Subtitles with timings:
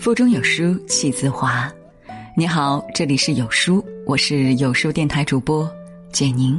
[0.00, 1.70] 腹中有书气自华。
[2.34, 5.70] 你好，这里是有书，我是有书电台主播
[6.10, 6.58] 简宁。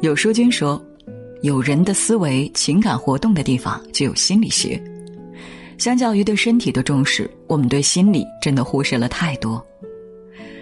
[0.00, 0.82] 有书君说，
[1.42, 4.82] 有人的思维、情感活动的地方就有心理学。
[5.76, 9.62] 相较于对身体的重视，我们对心理真的忽视了太多。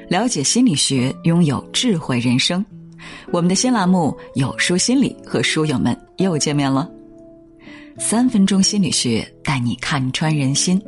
[0.09, 2.67] 了解心理学，拥有智慧人生。
[3.31, 4.09] 我们的新栏目
[4.41, 6.91] 《有书心理》和书友们又见面了。
[7.97, 10.83] 三分钟心理学带你看穿人心。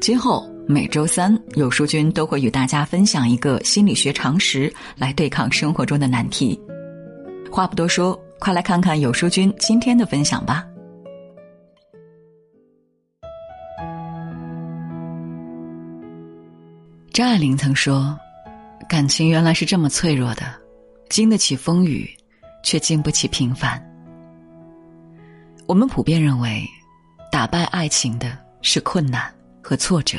[0.00, 6.60] 今后每周三，有书君都会与大家分享一个心理学常识，来对抗生活中的难题。
[7.50, 10.64] 话不多说，快来看看有书君今天的分享吧。
[17.12, 18.16] 张爱玲曾说
[18.88, 20.42] ：“感情原来是这么脆弱的，
[21.08, 22.08] 经得起风雨，
[22.62, 23.82] 却经不起平凡。”
[25.66, 26.62] 我们普遍认为，
[27.32, 29.32] 打败爱情的是困难。
[29.68, 30.18] 和挫折，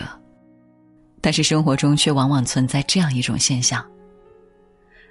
[1.22, 3.82] 但是生活中却往往存在这样一种现象：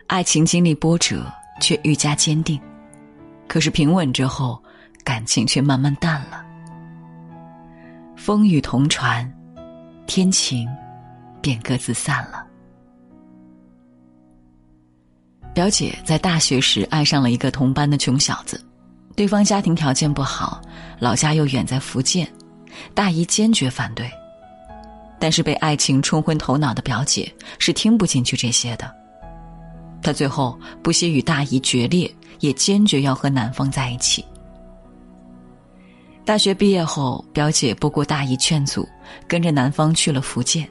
[0.08, 1.24] 爱情经历波折，
[1.58, 2.58] 却愈加坚定；
[3.48, 4.62] 可是平稳之后，
[5.02, 6.44] 感情却慢慢淡了。
[8.14, 9.26] 风雨同船，
[10.06, 10.68] 天晴，
[11.40, 12.46] 便各自散了。
[15.54, 18.62] 表姐在大学时爱上了一个同班的穷小子，
[19.16, 20.60] 对方家庭条件不好，
[20.98, 22.30] 老家又远在福建，
[22.92, 24.06] 大姨坚决反对。
[25.18, 28.92] 但是被爱情冲昏头脑的表姐是听不进去这些的，
[30.02, 34.24] 她最后不惜与大姨决裂，也坚决要和男方在一起。
[36.24, 38.86] 大学毕业后，表姐不顾大姨劝阻，
[39.28, 40.68] 跟着男方去了福建。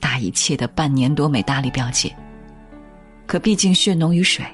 [0.00, 2.14] 大姨气得半年多没搭理表姐。
[3.26, 4.44] 可毕竟血浓于水，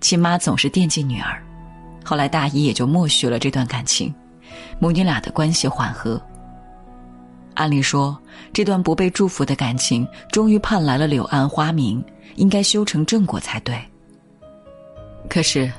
[0.00, 1.42] 亲妈总是惦记女儿，
[2.04, 4.14] 后来大姨也就默许了这段感情，
[4.78, 6.22] 母女俩的关系缓和。
[7.56, 8.16] 按理说，
[8.52, 12.04] 这段不被祝福的感情终于盼来了柳暗花明，
[12.36, 13.76] 应该修成正果才对。
[15.28, 15.72] 可是，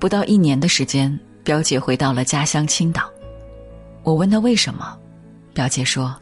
[0.00, 3.08] 不到一年的时间，表姐回到了家乡青岛。
[4.02, 4.98] 我问她为什么，
[5.54, 6.14] 表姐说：“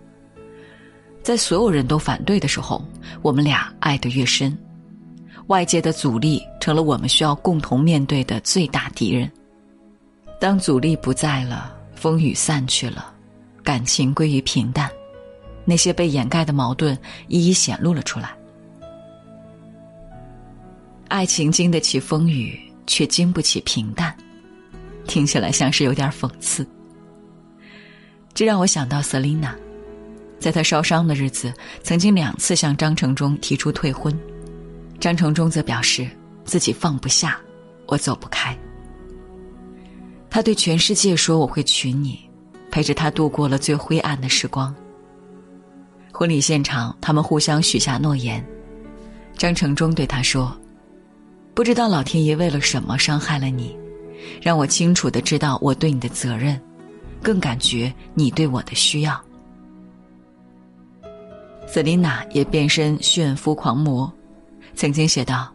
[1.25, 2.85] 在所有人都反对的时候，
[3.23, 4.57] 我们俩爱得越深，
[5.47, 9.31] 外界的阻力成了我们需要共同面对的最大敌人。
[10.39, 13.15] 当阻力不在了，风雨散去了。”
[13.63, 14.91] 感情归于平淡，
[15.71, 16.99] 那些被掩盖的矛盾
[17.29, 18.35] 一一显露了出来。
[21.07, 22.59] 爱情经得起风雨，
[22.89, 24.13] 却经不起平淡，
[25.07, 26.67] 听起来像是有点讽刺。
[28.35, 29.55] 这让我想到瑟琳娜，
[30.41, 31.55] 在她烧伤的日子，
[31.85, 34.13] 曾经两次向张承忠提出退婚，
[34.99, 36.09] 张承忠则表示
[36.45, 37.41] 自己放不下，
[37.87, 38.59] 我走不开。
[40.29, 42.29] 他对全世界说：“我会娶你。”
[42.73, 44.75] 陪着他度过了最灰暗的时光。
[46.13, 48.45] 婚礼现场，他们互相许下诺言。
[49.37, 50.55] 张承忠对他说
[51.55, 53.77] ：“不知道老天爷为了什么伤害了你，
[54.43, 56.61] 让我清楚的知道我对你的责任，
[57.23, 59.19] 更感觉你对我的需要。”
[61.67, 64.13] 瑟琳娜也变身炫夫狂魔，
[64.75, 65.51] 曾经写道：“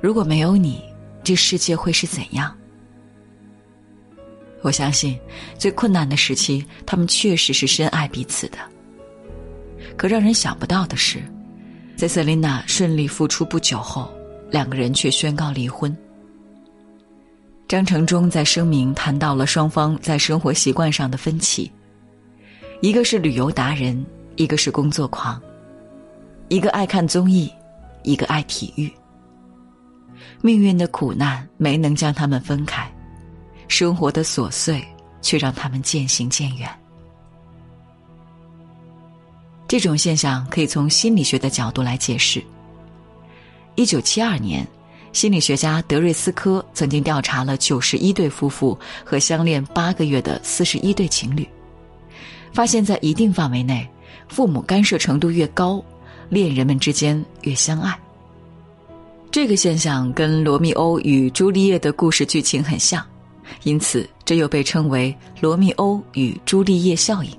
[0.00, 0.82] 如果没有你，
[1.22, 2.52] 这世界会是怎样？”
[4.62, 5.16] 我相信，
[5.56, 8.58] 最困难的时期，他们确实是深爱彼此的。
[9.96, 11.22] 可让人想不到的是，
[11.96, 14.10] 在瑟琳娜顺利复出不久后，
[14.50, 15.94] 两个人却宣告离婚。
[17.68, 21.70] 张承忠在声明谈到了双方在生活习惯上的分歧：
[22.80, 24.04] 一个是旅游达人，
[24.36, 25.40] 一个是工作狂；
[26.48, 27.52] 一个爱看综艺，
[28.02, 28.90] 一个爱体育。
[30.42, 32.90] 命运的苦难没能将他们分开。
[33.68, 34.82] 生活的琐碎，
[35.22, 36.68] 却让他们渐行渐远。
[39.70, 42.42] 这种现象可以从心理学的角度来解释。
[43.76, 44.66] 一九七二年，
[45.12, 51.48] 心理学家德瑞斯科曾经调查了九十一对夫妇和相恋八个月的四十一对情侣，
[52.52, 53.88] 发现，在一定范围内，
[54.26, 55.80] 父母干涉程度越高，
[56.28, 57.96] 恋人们之间越相爱。
[59.30, 63.06] 这个现象跟罗密欧与朱丽叶的故事剧情很像。
[63.62, 67.30] 因此，这又被称为“罗密欧与朱丽叶效应”。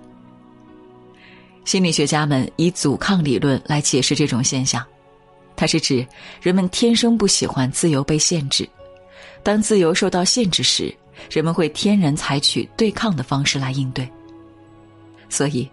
[1.64, 4.86] 心理学家们以阻抗理论来解释这种现象，
[5.56, 6.06] 它是指
[6.42, 8.68] 人们天生不喜欢自由被限制，
[9.44, 10.94] 当自由受到限制时，
[11.30, 14.08] 人们会天然采取对抗的方式来应对。
[15.30, 15.70] 所以，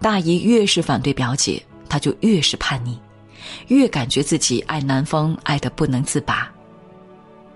[0.00, 2.98] 大姨越是反对表姐，她就越是叛逆，
[3.68, 6.52] 越感觉自己爱男方爱得不能自拔。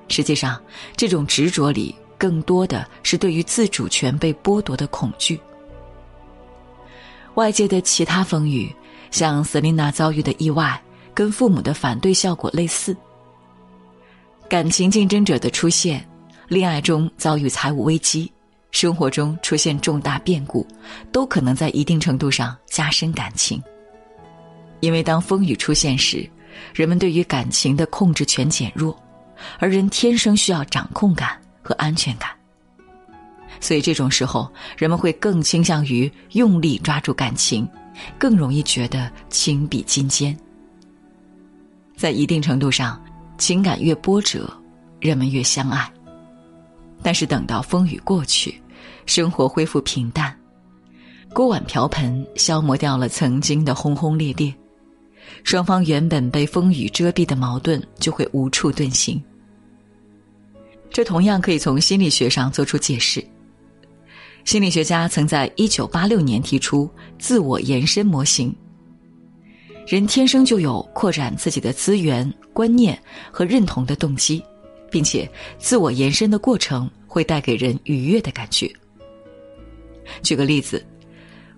[0.09, 0.61] 实际上，
[0.97, 1.95] 这种执着里。
[2.21, 5.39] 更多的是对于自主权被剥夺的恐惧。
[7.39, 8.69] 外界的其他风雨，
[9.13, 10.83] 像瑟琳娜遭遇的意外，
[11.15, 12.97] 跟父母的反对效果类似。
[14.49, 16.05] 感情竞争者的出现，
[16.49, 18.33] 恋爱中遭遇财务危机，
[18.73, 20.67] 生活中出现重大变故，
[21.13, 23.63] 都可能在一定程度上加深感情。
[24.81, 26.29] 因为当风雨出现时，
[26.75, 29.01] 人们对于感情的控制权减弱，
[29.61, 32.31] 而人天生需要掌控感和安全感。
[33.61, 37.69] 所以这种时候，人们会更倾向于用力抓住感情，
[38.19, 40.37] 更容易觉得情比金坚。
[41.97, 43.03] 在一定程度上，
[43.39, 44.49] 情感越波折，
[45.01, 45.93] 人们越相爱。
[47.03, 48.61] 但是等到风雨过去，
[49.07, 50.37] 生活恢复平淡，
[51.33, 54.55] 锅碗瓢盆消磨掉了曾经的轰轰烈烈。
[55.45, 59.23] 双方原本被风雨遮蔽的矛盾就会无处遁形。
[60.91, 63.25] 这同样可以从心理学上做出解释。
[64.49, 68.51] 心理学家曾在一九八六年提出自我延伸模型。
[69.87, 72.99] 人天生就有扩展自己的资源、观念
[73.31, 74.43] 和认同的动机，
[74.91, 78.73] 并且自我延伸的过程会带给人愉悦的感觉。
[80.23, 80.83] 举个例子，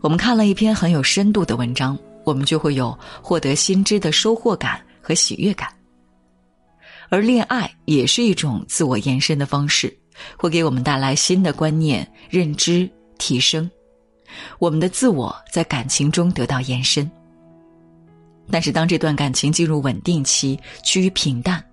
[0.01, 1.97] 我们看了一篇很有深度的文章。
[2.25, 5.73] 我们就会有获得新知的收获感和喜悦感，
[7.09, 9.97] 而恋爱也是一种自我延伸的方式，
[10.37, 12.89] 会给我们带来新的观念、认知
[13.19, 13.71] 提升，
[14.59, 17.11] 我们的自我在感情中得到延伸。
[18.51, 21.65] 但是，当这段感情进入稳定期，趋于平淡，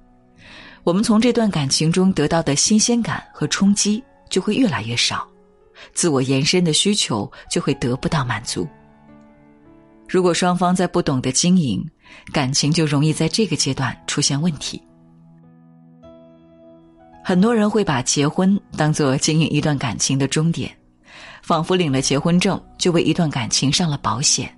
[0.83, 5.27] 我们从这段感情中得到的新鲜感和冲击就会越来越少，
[5.94, 8.67] 自我延伸的需求就会得不到满足。
[10.07, 11.83] 如果双方在不懂得经营，
[12.31, 14.81] 感情就容易在这个阶段出现问题。
[17.27, 20.74] 很多人会把结婚当做经营一段感情的终点，
[21.41, 24.50] 仿佛领了结婚证就为一段感情上了保险，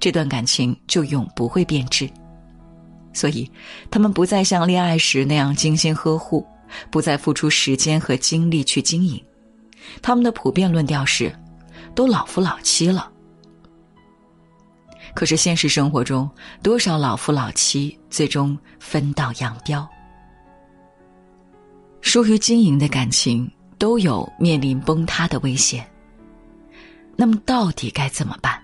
[0.00, 2.10] 这段感情就永不会变质。
[3.12, 3.48] 所以，
[3.92, 6.44] 他们不再像恋爱时那样精心呵护，
[6.90, 9.24] 不再付出时间和精力去经营。
[10.02, 11.32] 他们的普遍论调是：
[11.94, 13.08] 都老夫老妻了。
[15.14, 16.28] 可是现实生活中，
[16.60, 19.88] 多少老夫老妻最终分道扬镳？
[22.06, 25.84] 疏于经营的感情都有面临崩塌的危险。
[27.16, 28.56] 那么，到底该怎么办？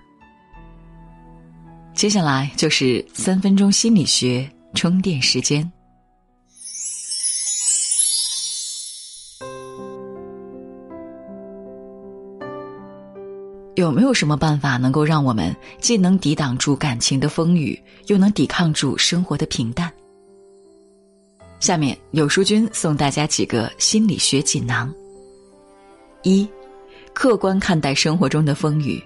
[1.92, 5.70] 接下来就是三分钟心理学充电时间。
[13.74, 19.92] 有没有什么办法能够让我们既能抵挡住感情的风雨，又能抵抗住生活的平淡？
[21.62, 24.92] 下面有书君送大家几个心理学锦囊：
[26.24, 26.44] 一、
[27.12, 29.00] 客观看待生活中的风雨，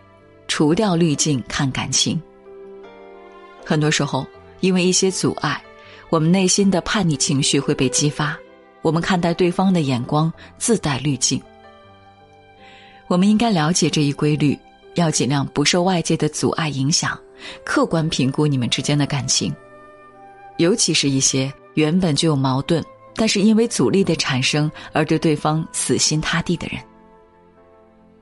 [0.48, 2.18] 除掉滤镜看感情。
[3.62, 4.26] 很多时候，
[4.60, 5.62] 因为一些阻碍，
[6.08, 8.34] 我们内心的叛逆情绪会被激发，
[8.80, 11.38] 我们看待对方的眼光自带滤镜。
[13.06, 14.58] 我们应该了解这一规律，
[14.94, 17.20] 要尽量不受外界的阻碍影响，
[17.66, 19.54] 客观评估你们之间的感情。
[20.56, 22.82] 尤其是一些原本就有矛盾，
[23.14, 26.80] 但是因为阻力的产生而对对方死心塌地的人。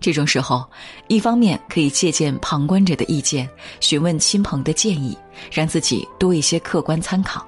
[0.00, 0.68] 这种时候，
[1.08, 3.49] 一方面可以借鉴旁观者的意见，
[3.80, 5.16] 询问亲朋的建议，
[5.50, 7.40] 让自己多一些客观参考；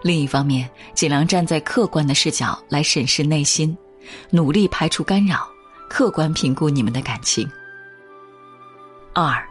[0.00, 3.76] 另一方面，尽量站在客观的视角来审视内心，
[4.30, 5.46] 努力排除干扰。
[5.86, 7.48] 客观评估你们的感情。
[9.12, 9.46] 二，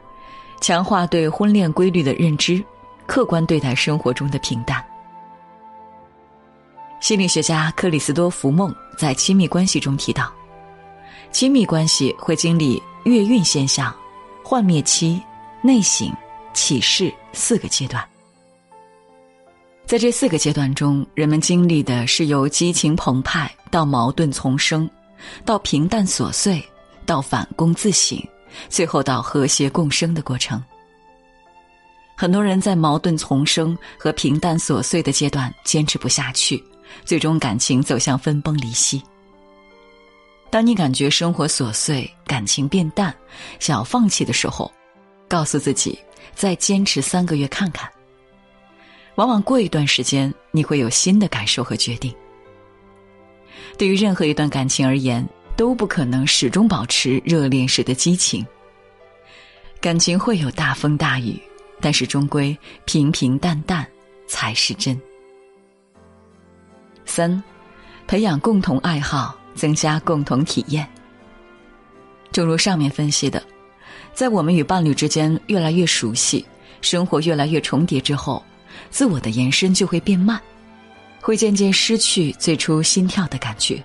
[0.62, 2.62] 强化对婚恋规律的认知，
[3.05, 4.83] 客观对待生活中的平淡。
[7.03, 10.33] 心理学家克里斯多福梦在亲密关系中提到，
[11.33, 13.93] 亲密关系会经历月晕现象、
[14.41, 15.22] 幻灭期、
[15.62, 16.10] 内省、
[16.53, 18.01] 启示四个阶段。
[19.86, 24.89] 在这四个阶段中，人们经历的是由激情澎湃到矛盾丛生。
[25.43, 26.65] 到平淡琐碎，
[27.05, 28.17] 到反躬自省，
[28.69, 30.63] 最后到和谐共生的过程。
[32.15, 36.63] 很多人在矛盾丛生和平淡琐碎的阶段坚持不下去，
[37.05, 39.01] 最终感情走向分崩离析。
[40.50, 43.13] 当你感觉生活琐碎、感情变淡，
[43.59, 44.71] 想要放弃的时候，
[45.27, 45.97] 告诉自己
[46.35, 47.89] 再坚持三个月看看。
[49.15, 52.13] 往往过一段时间，你会有新的感受和决定。
[53.77, 58.45] 对于任何一段感情而言，都不可能始终保持热恋时的激情。
[59.81, 61.41] 感情会有大风大雨，
[61.81, 63.88] 但是终归平平淡淡
[64.27, 65.00] 才是真。
[67.05, 67.41] 三，
[68.07, 70.88] 培养共同爱好，增加共同体验。
[72.31, 73.41] 正如上面分析的，
[74.13, 76.45] 在我们与伴侣之间越来越熟悉，
[76.81, 78.43] 生活越来越重叠之后，
[78.89, 80.41] 自我的延伸就会变慢，
[81.22, 83.83] 会渐渐失去最初心跳的感觉。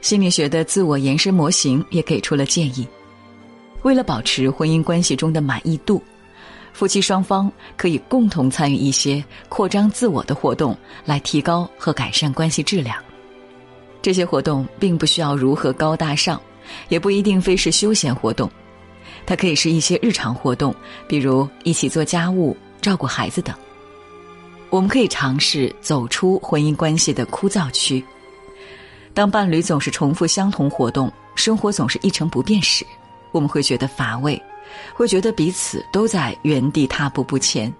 [0.00, 2.88] 心理学的自我延伸模型也给出了建议：
[3.82, 6.02] 为了保持婚姻关系中的满意度，
[6.72, 12.96] 夫妻双方可以共同参与一些扩张自我的活动，来提高和改善关系质量。
[14.02, 16.40] 这些活动并不需要如何高大上，
[16.88, 18.50] 也不一定非是休闲活动。
[19.26, 20.74] 它可以是一些日常活动，
[21.06, 23.54] 比如一起做家务、照顾孩子等。
[24.70, 28.02] 我们可以尝试走出婚姻关系的枯燥区。
[29.12, 32.86] 当伴侣总是重复相同活动，生活总是一成不变时，
[33.32, 34.40] 我们会觉得乏味，
[34.94, 37.72] 会觉得彼此都在原地踏步不前。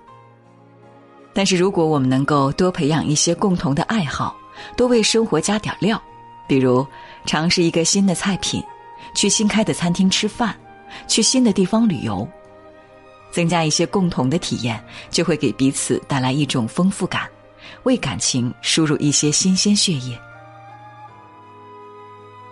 [1.32, 4.36] 但是，如果我们能够多培养一些共同的爱好，
[4.76, 6.00] 多为生活加点料，
[6.48, 6.86] 比如
[7.24, 8.62] 尝试一个新的菜品，
[9.14, 10.54] 去新开的餐厅吃饭。
[11.06, 12.28] 去新的地方旅游，
[13.30, 17.28] 增加一些共同的体验，就会给彼此带来一种丰富感，
[17.84, 20.20] 为感情输入一些新鲜血液。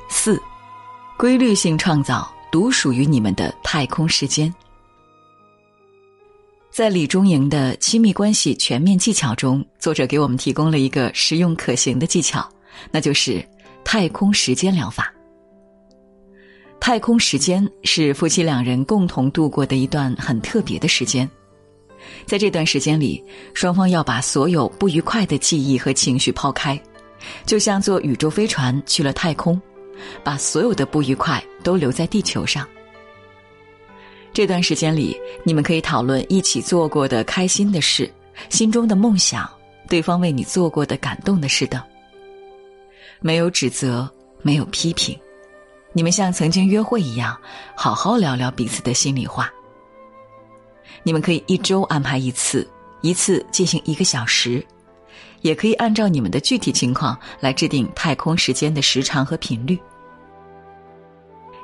[0.09, 0.41] 四，
[1.17, 4.53] 规律性创造独属于你们的太空时间。
[6.71, 12.49] 在李中营的《亲密关系全面技巧》中，作者给我们提供了一个实用可行的技巧，
[12.91, 13.45] 那就是
[13.85, 15.13] 太空时间疗法。
[16.79, 21.29] 太空时间是夫妻两人共同度过的一段很特别的时间，
[22.25, 26.81] 在这段时间里，双方要把所有不愉快的记忆和情绪抛开，
[27.45, 29.61] 就像坐宇宙飞船去了太空，
[30.23, 32.67] 把所有的不愉快都留在地球上。
[34.33, 38.09] 这段时间里，你们可以讨论一起做过的开心的事、
[38.51, 39.51] 心中的梦想、
[39.89, 41.83] 对方为你做过的感动的事等，
[43.21, 44.09] 没有指责，
[44.43, 45.19] 没有批评。
[45.93, 47.37] 你们像曾经约会一样，
[47.75, 49.51] 好好聊聊彼此的心里话。
[51.03, 52.69] 你们可以一周安排一次，
[53.01, 54.65] 一次进行一个小时，
[55.41, 59.77] 也可以按照你们的具体情况来制定太空时间的时长和频率。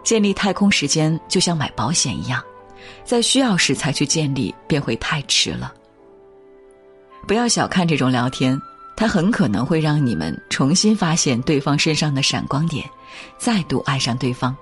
[0.05, 2.41] 建立太空时间就像买保险一样，
[3.05, 5.73] 在需要时才去建立，便会太迟了。
[7.27, 8.57] 不要小看这种聊天。
[8.97, 12.89] 它很可能会让你们重新发现对方身上的闪光点，
[13.37, 14.57] 再度爱上对方。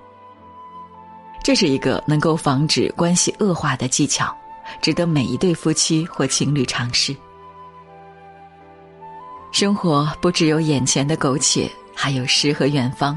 [1.43, 4.35] 这是一个能够防止关系恶化的技巧，
[4.81, 7.15] 值得每一对夫妻或情侣尝试。
[9.51, 13.15] 生活不只有眼前的苟且，还有诗和远方。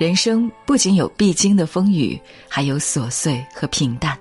[0.00, 4.18] 人生不仅有必经的风雨，还有琐碎和平淡。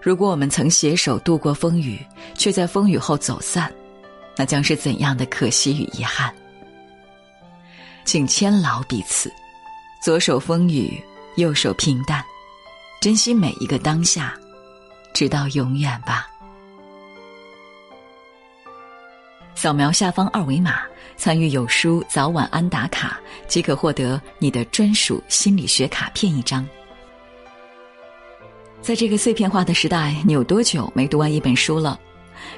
[0.00, 2.00] 如果我们曾携手度过风雨，
[2.38, 3.70] 却在风雨后走散。
[4.38, 6.34] 那将是怎样的可惜与遗憾？
[8.06, 9.30] 请牵牢彼此，
[10.02, 10.98] 左手风雨，
[11.36, 12.24] 右手平淡，
[12.98, 14.34] 珍惜每一个当下，
[15.12, 16.26] 直到永远吧。
[19.60, 20.80] 扫描下方二维码，
[21.18, 26.66] 参与有书早晚安打卡，即可获得你的专属心理学卡片一张。
[28.80, 32.00] 在这个碎片化的时代，你有多久没读完一本书了？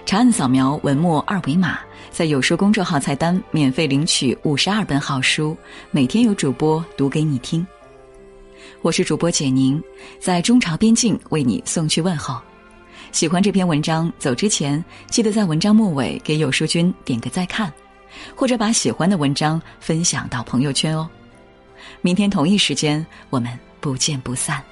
[0.07, 1.81] 长按扫描文末二维码，
[2.13, 5.57] 在有书公众号菜单免费领取五十二本好书，
[5.91, 7.67] 每天有主播读给你听。
[8.81, 9.83] 我是主播简宁，
[10.21, 12.41] 在中朝边境为你送去问候。
[13.13, 17.71] 喜欢这篇文章，走之前记得在文章末尾给有书君点个再看，
[18.35, 21.09] 或者把喜欢的文章分享到朋友圈哦。
[22.01, 24.63] 明天同一时间，我们不见不散。